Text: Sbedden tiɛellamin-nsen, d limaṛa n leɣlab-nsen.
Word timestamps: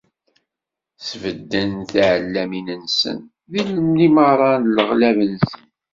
Sbedden 1.07 1.71
tiɛellamin-nsen, 1.91 3.19
d 3.51 3.53
limaṛa 3.97 4.51
n 4.57 4.63
leɣlab-nsen. 4.75 5.63